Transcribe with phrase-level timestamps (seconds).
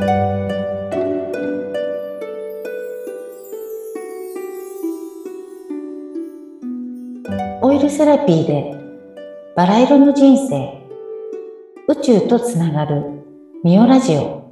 [0.00, 0.02] オ
[7.72, 8.76] イルセラピーで
[9.56, 10.86] バラ色の人生。
[11.88, 13.24] 宇宙とつながる
[13.64, 14.46] ミオラジオ。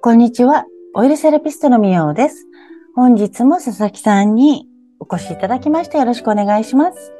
[0.00, 0.64] こんにちは。
[0.94, 2.46] オイルセラピストのミオです。
[2.94, 4.69] 本日も佐々木さんに
[5.12, 7.12] 越しいただきましてよろしくお願いします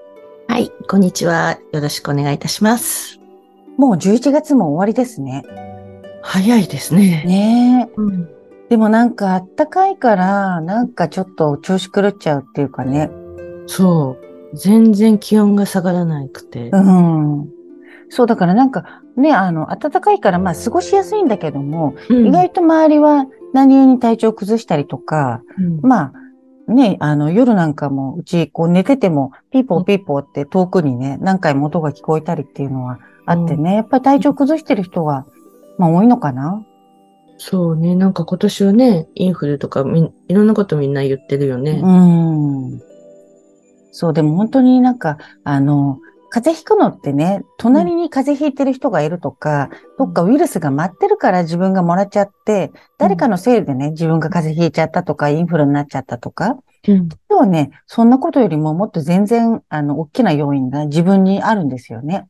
[0.48, 1.58] はい、こんにちは。
[1.72, 3.20] よろしくお願いいたします。
[3.78, 5.44] もう11月も終わりですね
[6.22, 7.22] 早いですね。
[7.24, 8.28] ねえうん、
[8.68, 13.10] でもなんかあったかいから、なんかちょっと調子狂っちゃうっていうかね。
[13.66, 14.18] そ
[14.52, 14.56] う。
[14.56, 16.70] 全然気温が下がらなくて。
[16.70, 17.48] うん。
[18.08, 26.12] そう、だからなんかね、あの、暖かいからまあ過ごしやすいんだけども、うん意外と周りは何気に体調崩したりとか、うんまあ、
[26.70, 35.26] ね、あの、夜なんかも、うち、こう寝てても、ピーポーピーポーって遠くにね、何回も音が聞こえたりっていうのはあってね、やっぱり体調崩してる人が、
[35.78, 36.64] まあ多いのかな？
[37.38, 37.94] そうね。
[37.94, 41.80] なんか今年はね、インフルとかみん、いろんなことみんな言ってるよね。
[41.82, 42.82] うん。
[43.92, 45.98] そう、でも本当になんか、あの、
[46.30, 56.56] 風邪ひくのってね、隣に風邪ひいてる人がいるとか、どっかウイルスが待ってるから自分がもらっちゃって、誰かのせいでね、自分が風邪ひいちゃったとか、インフルになっちゃったとか、
[56.88, 56.96] うん。
[56.96, 62.28] 今日はね、そんなことよりももっと全然、あの、大きな要因が自分にあるんですよね。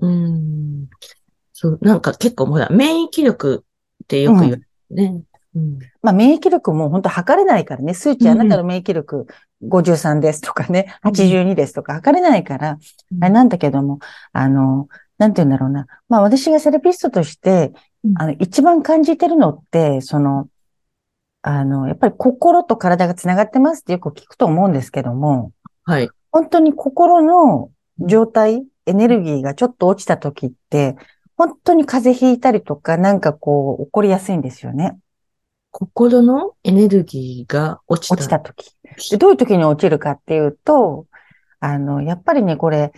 [0.00, 0.86] うん。
[1.52, 3.64] そう、なんか結構ほら、免疫力
[4.04, 5.22] ってよく言うね。
[5.54, 5.78] うん。
[6.02, 9.26] まあ、免疫力も本当測れないからね、数値あなたの免疫力
[9.68, 12.78] 53ですとかね、うん82ですとか測れないから、
[13.20, 13.98] あれなんだけども、
[14.32, 15.86] あの、なんて言うんだろうな。
[16.08, 17.72] まあ私がセラピストとして
[18.04, 20.48] うん、あの、一番感じてるのって、その、
[21.42, 25.52] あの、やっぱり心と体がつながってますってよく聞くと思うんですけども、
[25.84, 26.08] はい。
[26.30, 30.96] 本当に心の状態、エネルギーがちょっと落ちた時って、
[31.36, 34.98] 本当に風邪ひいたりとか、なんかこう、起こりやすいんですよね。
[35.70, 38.14] 心のエネルギーが落ちた。
[38.14, 38.73] 落ちた時。
[39.10, 41.06] で、どういう時に落ちるかっていうと、
[41.60, 42.92] あの、やっぱりね、これ、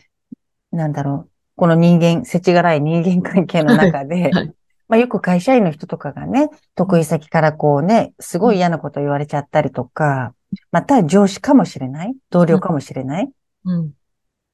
[0.73, 4.55] なんだろう、この人間、世知辛い人間関係の中で、 はい
[4.89, 10.33] まあよく会社員の人とかがね、得意先からこうね、すごい嫌なこと言われちゃったりとか、
[10.71, 13.31] また上司かもしれない、同僚かもしれない。
[13.65, 13.93] うん。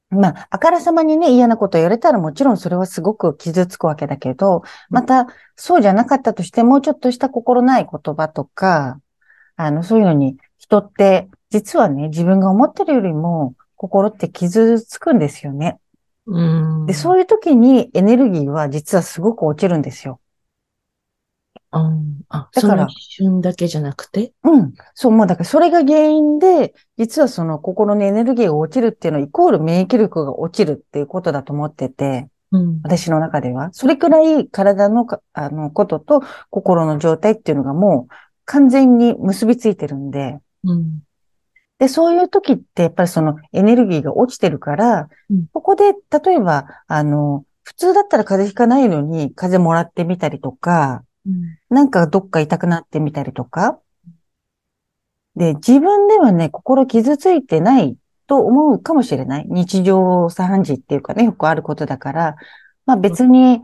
[0.09, 8.99] まあ、あからさまにね、嫌なこと言われたらもちろんそれはすごく傷つくわけだけど、また、そうじゃなかったとしても、ちょっとした心ない言葉とか、
[9.55, 15.77] あの、そういうのに、人って、実はね、自分が思ってるよりも、心って傷つくんですよね。
[16.25, 16.85] うん。
[16.85, 20.21] で、そういう時にエネルギーは実はすごく落ちるんですよ。
[21.73, 24.31] うんあ、だから一瞬だけじゃなくて？
[24.43, 24.73] うん。
[24.93, 32.79] そう、もうだからそれが原因で、実はその心のエネルギーが落ちるっていうのは、イコール免疫力が落ちるっていうことだと思ってて、うん。
[32.83, 33.69] 私の中では。
[33.73, 36.21] それくらい体のか、あの、ことと
[36.51, 38.13] 心の状態っていうのがもう
[38.45, 41.03] 完全に結びついてるんで、うん。
[41.79, 51.57] で、そういう時ってやっぱりそのエネルギーが落ちてるからうん、ここで、例えば、あの、普通だったら風邪ひかないのに風邪もらってみたりとか、うん。
[51.69, 53.79] なんかどっか痛くなってみたりとか。
[55.35, 57.97] で、自分ではね、心傷ついてない
[58.27, 59.45] と思うかもしれない。
[59.47, 62.35] 日常茶飯事っていうかね、よくあることだから、
[62.85, 63.61] まあ別に、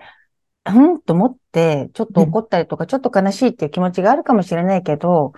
[0.66, 5.34] うんと思って、ちょっと怒ったりとか、ちょっと悲しいっていう気持ちがあるかもしれないけど、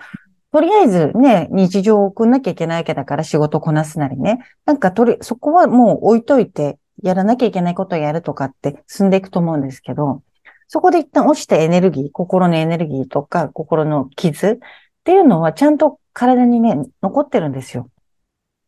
[0.52, 4.38] とりあえずね、日常を送んなきゃいけないわけだから仕事こなすなりね。
[4.66, 10.22] なんかとり、そこはもう置いといて、やらなきゃいけないことをやるとかって進んでいくと思うんですけど、
[10.68, 14.58] そこで一旦落ちたエネルギー、心のエネルギーとか、心の傷っ
[15.04, 17.88] ていうのはちゃんと体にね、残ってるんですよ。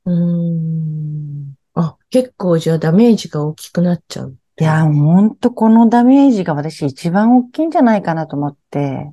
[0.06, 1.54] うーん。
[1.74, 4.36] あ、結構じゃあダメージが大きくなっちゃう。
[4.58, 9.12] いや、ほんとこのダメージが私一番大きいんじゃないかなと思って。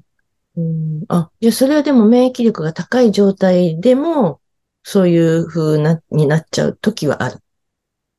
[0.58, 1.06] うん。
[1.08, 4.42] あ、じゃあそれはでも免疫力が高い状態でも、
[4.84, 7.40] そういう風な、になっちゃう時はある。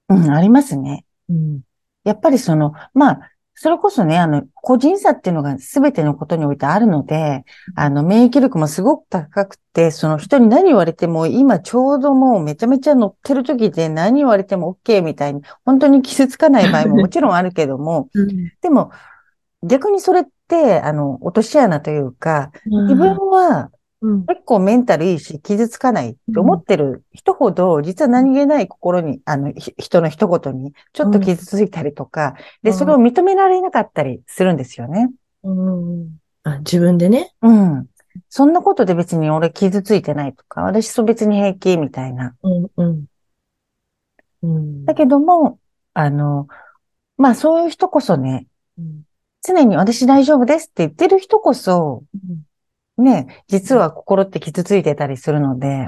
[0.08, 1.04] うん、ありますね。
[1.28, 1.60] うん。
[2.04, 7.44] やっぱりその、まあ、それこそね、あの、個人差っていうのが全てのことにおいてあるので、
[7.76, 18.08] あの、免疫力もすごく高くて、その人に何言われても、今ちょうどもうめちゃめちゃ乗ってる時で何言われても OK みたいに、本当に傷つかない場合ももちろんあるけども、
[18.62, 18.90] でも、
[19.62, 23.70] 逆にそれって、あの、落とし穴というか、自分は
[24.02, 24.26] うん。
[24.26, 35.08] 結構メンタルいいし、傷つかないって思ってる人ほど、実は何気ない心に、あの、ひ人の一言に、ちょっと傷ついたりとか、で、うんそれを認められなかったりするんですよね。
[35.44, 36.18] うん。
[36.42, 37.32] あ、自分でね。
[37.42, 37.86] うん。
[38.28, 42.34] そんなことで別に俺傷ついてないとか、私と別に平気みたいな。
[42.42, 43.04] うん、うん。
[44.42, 44.84] うん。
[44.84, 45.60] だけども、
[45.94, 46.48] あの、
[47.16, 49.02] まあそういう人こそね、うん
[49.44, 52.04] 常に私大丈夫ですって言ってる人こそ、
[52.98, 55.86] ね、実は心って傷ついてたりするので、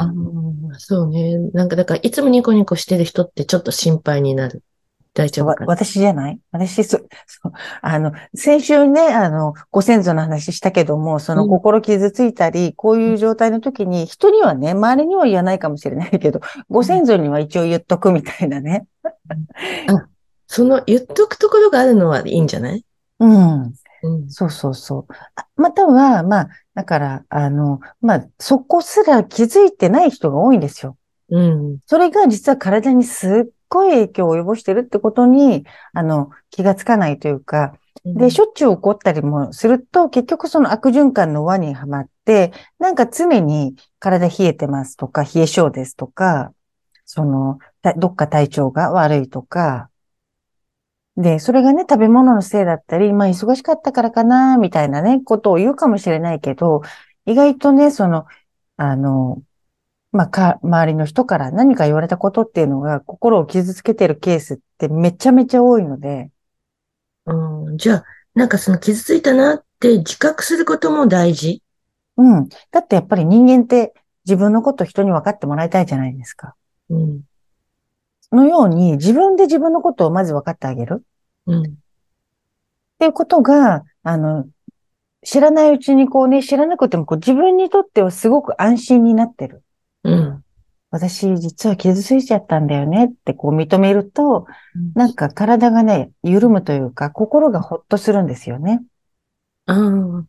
[0.78, 1.38] そうね。
[1.52, 4.62] なんか、だから、いつもニコニコしてる人ってちょっと心配になる。
[5.12, 5.54] 大丈夫。
[5.66, 6.40] 私じゃない？
[6.50, 6.98] 私、そ、
[7.28, 7.52] そう、
[7.82, 18.86] あの、先週ね、あの、ご先祖の話したけども、そのうん心傷ついたり、こういう状態の時に、人にはね、周りには言わないかもしれないけど、ご先祖には一応言っとくみたいなね。
[20.48, 22.84] その言っとくところがあるのはいいんじゃない？
[23.20, 23.74] うん。
[24.02, 24.30] うん。
[24.30, 25.12] そうそうそう。
[25.36, 30.98] あまたは、まあ、だから、あの、まあ、そこすら気づいてない人が多いんですよ。
[31.30, 31.78] うん。
[31.86, 37.74] それが実は体にすっごい影響を及ぼしてるってことに、あの、気がつかないというか、
[38.04, 46.52] で、しょっちゅう起こったりもすると、結局その悪循環の輪にはまって、なんか常に体冷えてますとか、冷え性ですとか、
[47.06, 49.88] その、たどっか体調が悪いとか、
[51.16, 56.82] で、それがね、食べ物のせいだったり、まあ忙しかったからかな、みたいなね、ことを言うかもしれないけど、
[57.26, 58.26] 意外とね、その、
[58.76, 59.42] あの、
[60.10, 66.30] まあ、か、周りの人から何か言われたことっていうのが心を傷つけてるケースってめちゃめちゃ多いので、
[67.26, 71.62] うん、じゃあ、なんかその傷ついたなって自覚することも大事？
[72.16, 72.48] うん。
[72.70, 73.92] だってやっぱり人間って
[74.24, 76.54] 自分のこと人に分かってもらいたいじゃないですか。
[76.90, 77.22] うん。
[78.34, 81.02] そのように自分で自分のことをまず分かってあげるっ
[81.46, 81.78] うん。
[82.98, 84.46] ていうことが、あの、
[85.22, 89.62] 知らないうちにこうね、知らなくてもこう自分にとってはすごく安心になってる。
[90.02, 90.42] うん。
[90.90, 94.48] 私実は傷ついちゃったんだよねってこう認めると、
[94.96, 98.82] なんか体がね、緩むというか心がほっとするんですよね。
[99.66, 99.74] あ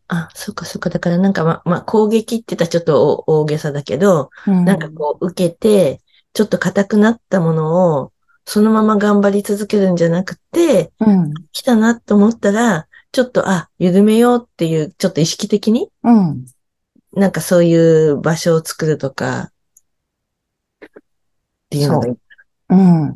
[0.06, 0.90] あ、あ、そっかそっか。
[0.90, 6.00] だからなんかま、まあ、攻撃って言ったらちょっと大大げさだけど、うんなんかこう受けて、
[6.36, 8.12] ちょっと硬くなったものを、
[8.44, 11.32] そのまま頑張り続けるんじゃなくて、うん。
[11.50, 16.44] 来たなと思ったら、ちょっと、あ、緩めようっていう、ちょっと意識的に、うん。
[17.14, 17.74] なんかそうい
[18.10, 19.50] う場所を作るとか、
[20.84, 20.88] っ
[21.70, 22.14] ていうのがいい。
[22.68, 23.14] うん。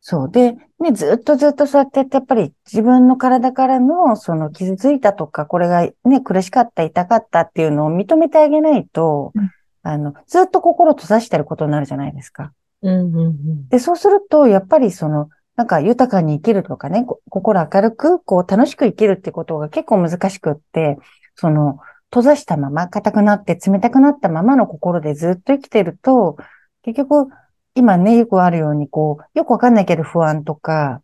[0.00, 0.30] そう。
[0.30, 9.50] で、ね、ずっとずっとそうやってやって、やっぱり自分の体からの、その傷ついたとか、これがね、苦しかった、痛かったっていうのを認めてあげないと、うん
[9.84, 12.52] あの、ずっと心閉ざしてることになるじゃないですか。
[12.82, 13.68] うんうんうん。
[13.68, 20.98] で、そうすると、やっぱりその、なんか豊かに生きるとかね、こ心明るく、こう楽しく生きるってことが結構難しくって、
[21.36, 21.78] その、
[22.10, 26.36] 閉ざしたまま、硬くなって冷たくなったままの心でずっと生きてると、
[26.82, 27.28] 結局、
[27.74, 31.02] 今ね、よくあるように、こう、よくわかんないけど不安とか、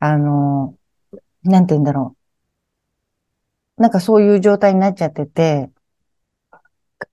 [0.00, 0.74] あの、
[1.44, 2.16] なんて言うんだろ
[3.78, 3.82] う。
[3.82, 5.70] なんかそういう状態になっちゃってて、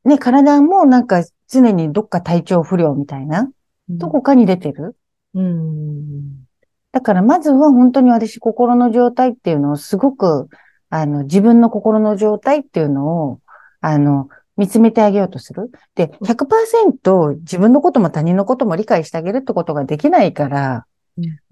[0.04, 3.50] ね、体もなんか常にどっか体調不良みたいな、
[3.90, 4.96] どこかに出てる？
[5.34, 6.46] うん。
[6.92, 10.48] だからまずは本当に私心の状態っていうのをすごく、
[10.90, 13.40] あの、自分の心の状態っていうのを、
[13.82, 15.70] あの、見つめてあげようとする。
[15.96, 20.86] で、100%自分のことも他人のことも理解してあげるってことができないから、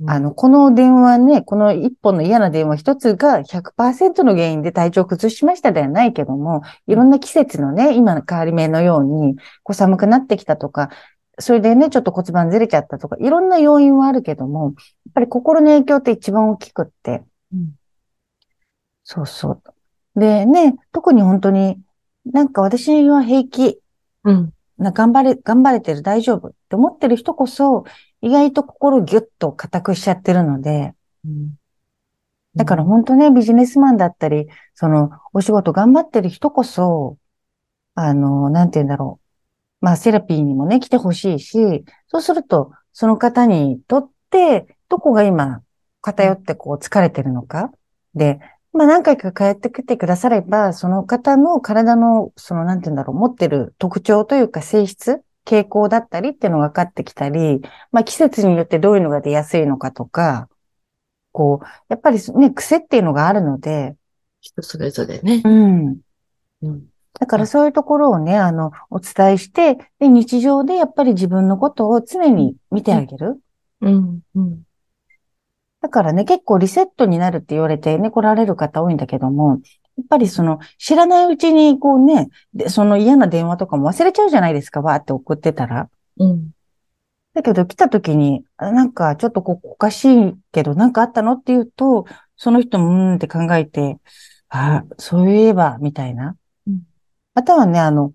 [0.07, 10.89] あの、この電話ね、この一本の嫌な電話一つが100%の原因で体調を崩しましたではないけども、いろんな季節のね、今の変わり目のように、こう寒くなってきたとか、
[11.39, 14.73] それでね、ちょっと骨盤ずれちゃったとか、いろんな要因はあるけども、やっ
[15.13, 17.23] ぱり心の影響って一番大きくって。
[17.53, 17.75] うん
[19.05, 19.63] そうそう。
[20.15, 21.77] でね、特に本当に、
[22.25, 23.79] なんか私は平気、
[24.23, 24.53] うん。
[24.77, 27.83] な頑張れ、頑張れてる、大丈夫って思ってる人こそ、
[28.23, 30.93] 意外と心ギュッと固くしちゃってるので、
[31.25, 31.55] うん
[32.55, 37.17] だから本当ね、ビジネスマンだったり、その、お仕事頑張ってる人こそ、
[37.95, 39.19] あの、なんて言うんだろ
[39.81, 39.85] う。
[39.85, 45.63] まあ、セラピーにもね、来てほしいし、そうすると、その方にとって、どこが今、
[46.01, 47.71] 偏ってこう疲れてるのか。
[48.13, 48.39] で、
[48.71, 60.49] まあ何回か通ってきてくだされば、その方の体の、その、なんて言うんだろう、持ってる特徴というか性質、傾向だったりっていうのが分かってきたり、まあ季節によってどういうのが出やすいのかとか、
[61.31, 63.95] こう、やっぱりね、癖っていうのがあるので、
[64.39, 65.41] 人それぞれね。
[65.43, 65.97] うん。
[66.61, 66.85] うん。
[67.19, 73.39] だからそういうところをね、あの、お伝えして、で、日常でやっぱり自分のことを常に見てあげる。
[73.81, 74.19] うん。
[74.35, 74.63] うん。
[75.81, 79.59] だからね、結構リセットになるって言われてね、来られる方多いんだけども、
[79.97, 85.89] やっぱりその、知らないうちにこうね、で、その嫌な電話とかも忘れちゃうじゃないですか、わーって送ってたら。
[86.17, 86.51] うん。
[87.33, 92.05] だけど来た時に、あなんかちょっとここおかしいけど、なんかあったのって言うと、
[92.37, 93.97] その人もうーんって考えて、
[94.49, 96.35] あ、そういえば、みたいな。
[96.67, 96.83] うん
[97.35, 98.13] またはね、あの、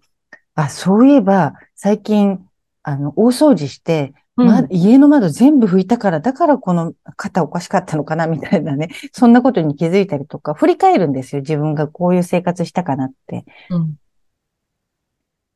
[0.54, 2.38] あ、そういえば、最近、
[2.84, 4.14] あの、大掃除して、
[4.44, 8.88] まうん家の窓全部拭いたから、だからこの肩おかしかったのかな、みたいなね。
[9.12, 11.42] そんなことに気づいたりとか、振り返るんですよ。
[11.42, 13.44] 自分がこういう生活したかなって。
[13.70, 13.94] うん。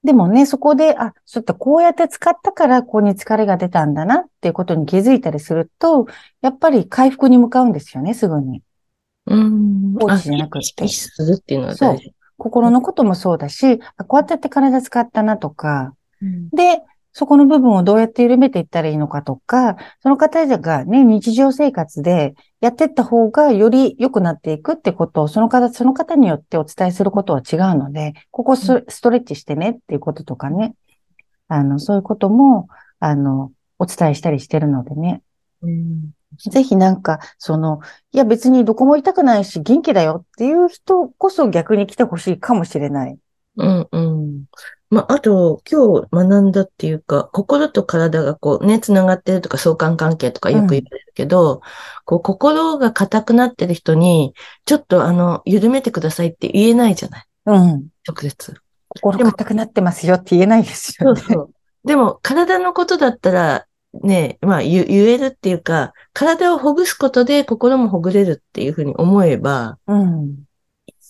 [0.04, 6.06] でもね、そこで、あ、ちょっとこうやって使ったから、ここに疲れが出たんだなっていうことに気づいたりすると、
[6.40, 8.62] やっぱり回復に向かうんですよね、すぐに。
[9.26, 9.94] うん。
[10.00, 12.12] 放置じゃなくってあ意識するっていうのは大事。
[12.36, 30.74] 心のこともそうだし、あこうやってやって体使ったなとか、うんで、そこの部分をどうやって緩めていったらいいのかとか、その方がね、日常生活でやっていった方がより良くなっていくってことを、その方、その方によってお伝えすることは違うので、ここスストレッチしてねっていうこととかね、
[31.48, 35.22] あの、そういうことも、あの、お伝えしたりしてるのでね。
[35.60, 36.12] うん。
[36.50, 37.80] ぜひなんか、その、
[38.12, 43.18] いや別にどこも痛くないし元気だよっていう人こそ逆に来てほしいかもしれない。
[43.56, 44.44] うんうん。
[44.92, 51.62] まあ、あと、今日学んだっていうか、心と体がこうね、つながってるとか相関関係とかよく言われるけど、
[52.04, 54.34] こう、心が硬くなってる人に、
[54.66, 57.24] ちょっとあの、緩めてくださいって言えないじゃない？
[57.46, 57.88] うん。
[58.06, 58.54] 直接。
[59.00, 61.20] 心硬くなってますよって言えないですよね。
[61.22, 61.50] そうそう。
[61.86, 63.66] でも、体のことだったら、
[64.02, 70.44] ね、まあ言、言えるっていうか、体をほぐすことで心もほぐれるっていうふうに思えば、うん。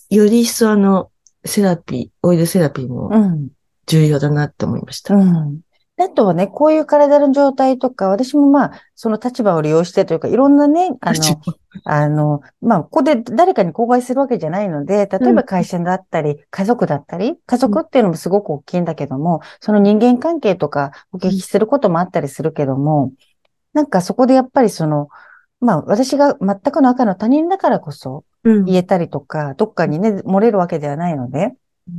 [0.09, 1.11] より一層あの、
[1.43, 3.49] セラピー、オイルセラピーもうん。
[3.87, 5.13] 重要だなって思いました。
[5.15, 5.59] うん。
[5.99, 11.21] あとはね、こういう体の状態とか、私もまあ、その立場を利用してというか、いろんなね、あの、
[11.83, 23.11] あの、まあ、ここで誰かに公害するわけじゃないので、例えば会社だったり、家族だったり、家族っていうのもすごく大きいんだけども、その人間関係とかお聞きすることもあったりするけども、
[23.73, 25.09] なんかそこでやっぱりその、
[25.59, 28.65] まあ、私が全くの赤の他人だからこそうん。
[28.65, 31.53] 言えたりとか、どっかにね、漏れるわけではないので、
[31.87, 31.91] う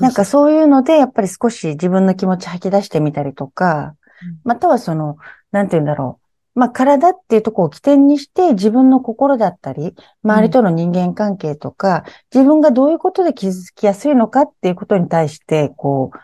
[0.00, 5.18] なんかそういうので、やっぱり少し自分の気持ち吐き出してみたりとかうん、またはその、
[5.52, 6.26] なんて言うんだろう。
[6.58, 12.04] まあ、体っていうところを起点にして、自分の心だったり、周りとの人間関係とか、
[12.34, 16.18] 自分がどういうことで気づきやすいのかっていうことに対して、こう、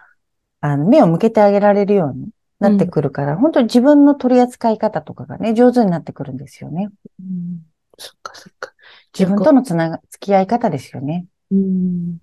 [0.61, 2.31] あの、目を向けてあげられるように
[2.61, 6.89] なってくるから、本当に自分の取り扱い方とかがね、上手になってくるんですよね。
[7.21, 7.61] うん
[7.99, 8.73] そっかそっか。
[9.17, 11.27] 自分とのつなが、付き合い方ですよね。
[11.51, 12.22] うん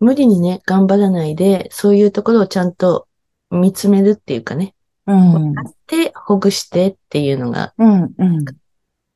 [0.00, 3.06] 無理にね、頑張らないで、そういうところをちゃんと
[3.50, 4.74] 見つめるっていうかね、
[5.06, 5.54] うん。
[5.86, 8.44] で、ほぐしてっていうのが、うん、うん。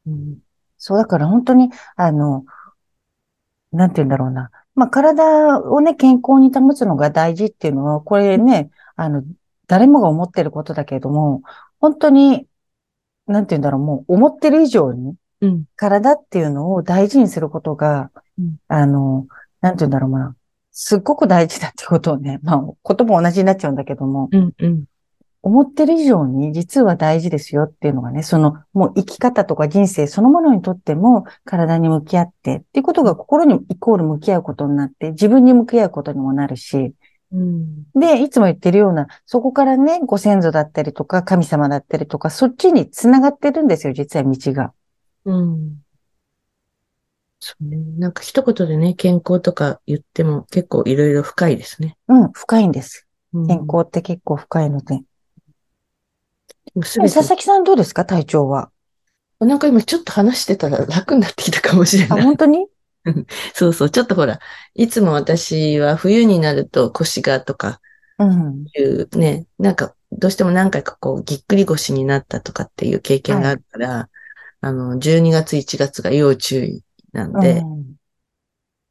[0.06, 0.38] うん
[0.76, 2.44] そう、だから本当に、あの、
[3.72, 4.50] なんて言うんだろうな。
[4.74, 9.22] まあ、体をね、健康に保つのが大事っていうのは、これね、あの、
[9.66, 11.42] 誰もが思ってることだけれども、
[11.80, 12.46] 本当に、
[13.26, 19.26] なんて言うんだろう、もう思ってる以上に、うん体っていうのを大事にすることが、うんあの、
[19.60, 20.36] なんて言うんだろうな。
[20.76, 22.60] すっごく大事だってことをね、 まあ、
[22.94, 24.84] 言葉同じになっちゃうんだけども、うん、うん、
[25.40, 36.92] 思ってる以上に実は大事ですよっていうのがね、そのもう生き方とか人生そのものにとっても体に向き合ってっていうことが心にイコール向き合うことになって自分に向き合うことにもなるし、
[37.32, 44.72] うん、で、いつも言ってるような、そこからね、ご先祖だったりとか神様だったりとか、そっちに繋がってるんですよ、実は道が。
[45.24, 45.83] うん。
[47.46, 47.76] そうね。
[47.98, 51.98] なんか一言でね、健康とか言っても結構いろいろ深いですね。
[52.08, 53.06] うん、深いんです。
[53.34, 55.00] うん健康って結構深いので。
[56.84, 58.06] すべて佐々木さんどうですか？
[58.06, 58.70] 体調は。
[59.40, 62.22] なんか今ちょっと話してたら楽になってきたかもしれあ、ない。
[62.24, 62.66] 本当に？
[63.52, 63.90] そうそう。
[63.90, 64.38] ちょっとほら、
[64.74, 67.80] いつも私は冬になると腰がとか
[68.18, 68.64] うん。
[68.74, 74.08] いうね、なんかどうしても何回かこうぎっくり腰になったとかっていう経験があるから、
[74.60, 76.82] あの、12月1月が要注意
[77.14, 77.62] なんで、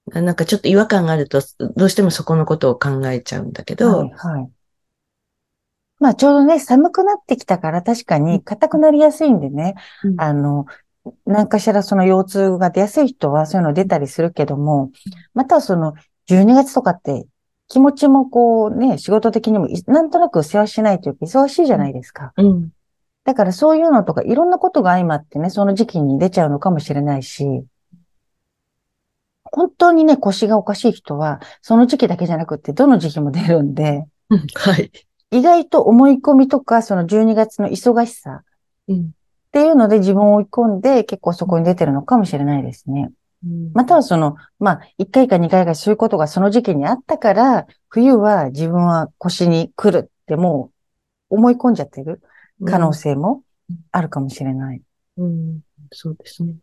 [0.08, 0.24] うん。
[0.24, 1.42] なんかちょっと違和感があると、
[1.76, 4.52] どうしてもそこのことを考えちゃうんだけど、はい、はい。
[6.00, 10.22] まあ、ちょうどね、寒くなってきたから確かに硬くなりやすいんでね、うん。
[10.22, 10.66] あの、
[11.26, 14.92] 何かしらその腰痛が出やすい人はそういうの出たりするけども、
[15.34, 15.94] またはその
[16.28, 17.26] 12月とかって
[17.68, 22.34] 気持ちもこうね、仕事的にもいなんとなく世話しないというか忙しいじゃないですか。
[22.38, 22.70] うん、
[23.26, 27.66] だからそういうのとかいろんなことが相まってね、その時期に出ちゃうのかもしれないし、
[29.56, 34.92] 本当にね、腰がおかしい人は、その時期だけじゃなくってどの時期も出るんで、うんはい。
[35.30, 38.44] 意外と思い込みとか、その12月の忙しさ
[38.88, 39.02] うんっ
[39.54, 43.12] ていうので自分を追い込んで結構そこに出てるのかもしれないですね。
[43.74, 50.72] またはその、まあ、1回か2回かそういうことがその時期にあったから、冬は自分は腰に来るっても
[51.30, 52.24] う思い込んじゃってる
[52.66, 53.44] 可能性も
[53.92, 54.82] あるかもしれない。
[55.18, 55.60] うん、
[55.92, 56.56] そうですね。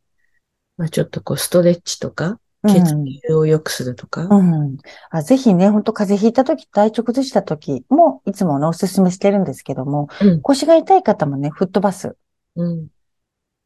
[0.77, 2.95] まあちょっとこうストレッチとか、血
[3.29, 4.27] 流を良くするとか？
[4.27, 4.77] うん。
[5.11, 12.17] あぜひね、本当風邪ひいた時、体調崩した時も、いつもね、おすすめしてるんですけども、うん、腰が痛い方もね、吹っ飛ばす。
[12.57, 12.89] うん。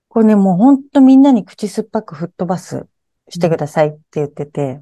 [0.08, 2.86] これね、もう本当みんなに口酸っぱく吹っ飛ばす
[3.28, 4.80] してくださいって言ってて。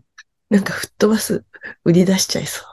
[0.50, 1.44] なんか吹っ飛ばす、
[1.86, 2.66] 売り出しちゃいそう。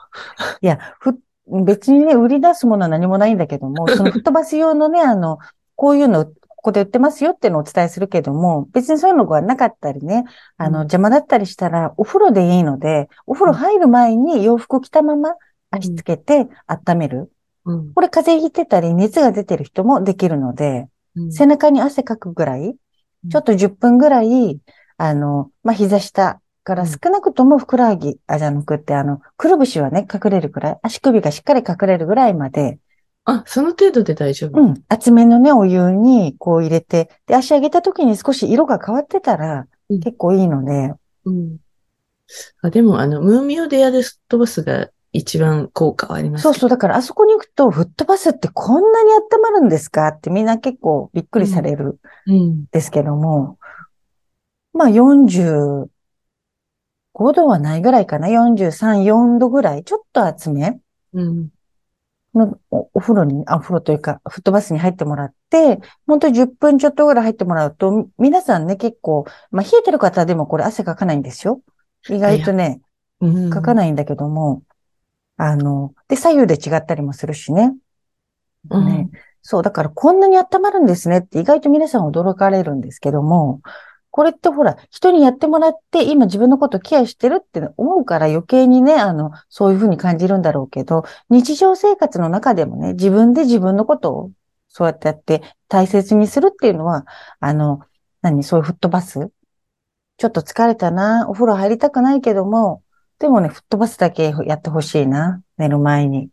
[0.60, 1.18] いや、ふ、
[1.64, 5.38] 別にね、売り出すものは何もないんだけども、その吹っ飛ばす用のね、あの、
[5.76, 6.30] こういうの
[6.60, 10.24] ここで売ってますよっていうのをお伝えするけども、別にそういうのがなかったりね、
[10.58, 15.36] あの、邪魔だったりしたら、お風呂でいいので、お風呂入る前に洋服着たまま
[15.70, 17.32] 足つけて温める。
[17.64, 22.76] うん、これ風邪ひいてたり熱が出てる人もできるので、うん、背中に汗かくぐらい、
[23.30, 24.60] ちょっと10分ぐらい、
[24.98, 32.78] あの、まあ、膝下から少なくともふくらはぎ、あ、じゃなくて、あの、くるぶしはね、隠れるくらい、足首がしっかり隠れるぐらいまで、
[33.30, 34.82] あ、その程度で大丈夫うん。
[34.88, 40.94] 厚めのね、お湯にこう入れて、で、足上げた時に少し色が変わってたら、結構いいので。
[41.24, 41.58] うん。
[42.62, 46.70] あでも、あの、ムーミオでやる飛ばすが一番効果はありますそうそう。
[46.70, 50.08] だからあそこに行くと、吹っ飛ばすってこんなに温まるんですか？
[50.08, 51.98] ってみんな結構びっくりされる
[52.30, 53.58] んですけども、
[54.74, 55.88] うん、まあ45
[57.12, 58.28] 度はないぐらいかな。
[58.28, 59.84] 43、4度ぐらい。
[59.84, 60.78] ちょっと厚め。
[61.12, 61.48] うん。
[62.34, 71.60] のお風呂に、あ、お風呂というか、フットバスに入ってもらって、本当に10分ちょっとぐらい入ってもらうと、皆さんね、結構、まあ、冷えてる方でもこれ汗かかないんですよ。
[72.08, 72.80] 意外とね、
[73.50, 74.62] かかないんだけども、
[75.36, 77.68] あの、で、左右で違ったりもするしね。
[77.70, 77.76] ね、
[78.70, 79.10] うん、
[79.42, 83.60] そう、だからこんなに温まるんですねって意外と皆さん驚かれるんですけども、
[84.10, 94.32] これってほら、人にやってもらって、今自分のことケアしてるって思うから余計にね、あの、そういうふうに感じるんだろうけど、日常生活の中でもね、自分で自分のことを
[94.68, 97.06] そうやってやって大切にするっていうのは、
[97.38, 97.80] あの、
[98.20, 99.30] 何、そういう吹っ飛ばす？
[100.16, 102.82] ちょっと疲れたな、お風呂入りたくないけども、
[103.18, 106.30] でもね、吹っ飛ばすだけやってほしいな、寝る前に。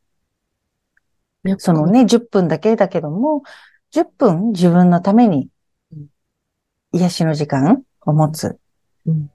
[1.58, 3.44] そのね、10分だけだけども、
[3.92, 5.50] 10分自分のために
[6.98, 8.58] 癒しの時間を持つ。
[9.06, 9.30] うん。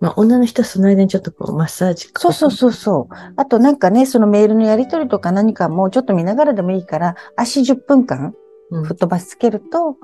[0.00, 3.14] まあ、女の人はその間にちょっとこう、マッサージそうそうそうそう。
[3.36, 8.34] あとなんかね、そのメールのやり取りとか何かもちょっと見ながらでもいいから、足10分間、
[8.70, 9.96] 吹っ飛ばしつけると、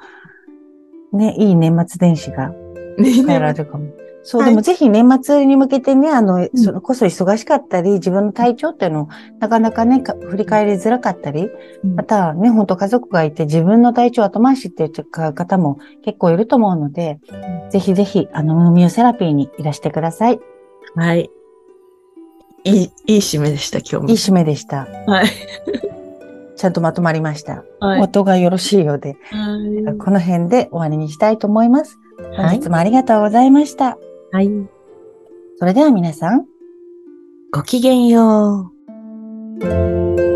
[1.13, 2.53] うん、ね、いい年末年始が
[2.99, 4.04] 変えられるかも。
[4.25, 9.09] そう、はい、でもぜひ年末に向けてね、あの、そのこそ忙しかったり、自分の体調っていうのを
[9.39, 11.51] なかなかね、振り返りづらかったり、
[11.95, 17.21] またね、本当家族がいて自分の体調後回しっていう方も結構いると思うので、
[17.71, 20.41] ぜひぜひ、あの、ミューセラピーにいらしてください。
[20.97, 21.31] はい。
[22.65, 24.09] いい、いい締めでした、今日も。
[24.09, 24.89] いい締めでした。
[25.07, 25.27] はい。
[26.57, 27.63] ちゃんとまとまりました。
[27.81, 31.99] はい、音がよろしいようで、はい、この辺で終わりにしたいと思います。
[32.37, 33.99] 本日もありがとうございました。
[34.35, 34.51] はい。
[35.61, 36.47] それでは皆さん、
[37.53, 38.73] ごきげんよ
[39.61, 40.34] う。